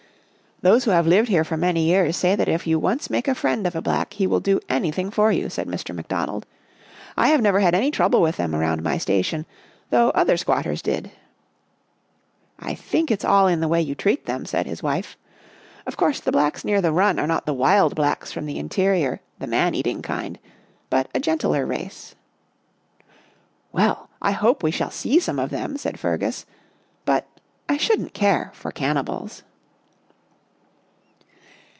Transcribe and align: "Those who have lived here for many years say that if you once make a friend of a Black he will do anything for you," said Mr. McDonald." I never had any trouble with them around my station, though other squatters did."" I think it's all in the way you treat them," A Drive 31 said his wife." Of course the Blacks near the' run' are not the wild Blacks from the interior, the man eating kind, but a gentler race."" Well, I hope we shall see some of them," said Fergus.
"Those 0.63 0.83
who 0.83 0.91
have 0.91 1.07
lived 1.07 1.27
here 1.29 1.43
for 1.43 1.57
many 1.57 1.85
years 1.85 2.15
say 2.15 2.35
that 2.35 2.47
if 2.47 2.67
you 2.67 2.77
once 2.77 3.09
make 3.09 3.27
a 3.27 3.33
friend 3.33 3.65
of 3.65 3.75
a 3.75 3.81
Black 3.81 4.13
he 4.13 4.27
will 4.27 4.39
do 4.39 4.59
anything 4.69 5.09
for 5.09 5.31
you," 5.31 5.49
said 5.49 5.67
Mr. 5.67 5.95
McDonald." 5.95 6.45
I 7.17 7.35
never 7.37 7.61
had 7.61 7.73
any 7.73 7.89
trouble 7.89 8.21
with 8.21 8.37
them 8.37 8.53
around 8.53 8.83
my 8.83 8.99
station, 8.99 9.47
though 9.89 10.11
other 10.11 10.37
squatters 10.37 10.83
did."" 10.83 11.09
I 12.59 12.75
think 12.75 13.09
it's 13.09 13.25
all 13.25 13.47
in 13.47 13.59
the 13.59 13.67
way 13.67 13.81
you 13.81 13.95
treat 13.95 14.27
them," 14.27 14.41
A 14.41 14.43
Drive 14.43 14.49
31 14.49 14.49
said 14.49 14.65
his 14.67 14.83
wife." 14.83 15.17
Of 15.87 15.97
course 15.97 16.19
the 16.19 16.31
Blacks 16.31 16.63
near 16.63 16.79
the' 16.79 16.91
run' 17.01 17.17
are 17.19 17.25
not 17.25 17.47
the 17.47 17.55
wild 17.55 17.95
Blacks 17.95 18.31
from 18.31 18.45
the 18.45 18.59
interior, 18.59 19.19
the 19.39 19.47
man 19.47 19.73
eating 19.73 20.03
kind, 20.03 20.37
but 20.91 21.07
a 21.15 21.19
gentler 21.19 21.65
race."" 21.65 22.13
Well, 23.71 24.11
I 24.21 24.29
hope 24.29 24.61
we 24.61 24.69
shall 24.69 24.91
see 24.91 25.19
some 25.19 25.39
of 25.39 25.49
them," 25.49 25.75
said 25.75 25.99
Fergus. 25.99 26.45